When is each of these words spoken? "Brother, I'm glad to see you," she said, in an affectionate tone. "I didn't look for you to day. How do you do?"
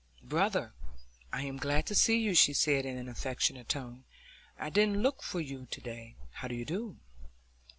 "Brother, 0.23 0.73
I'm 1.31 1.57
glad 1.57 1.85
to 1.85 1.93
see 1.93 2.17
you," 2.17 2.33
she 2.33 2.53
said, 2.53 2.87
in 2.87 2.97
an 2.97 3.07
affectionate 3.07 3.69
tone. 3.69 4.03
"I 4.57 4.71
didn't 4.71 5.03
look 5.03 5.21
for 5.21 5.39
you 5.39 5.67
to 5.69 5.79
day. 5.79 6.15
How 6.31 6.47
do 6.47 6.55
you 6.55 6.65
do?" 6.65 6.97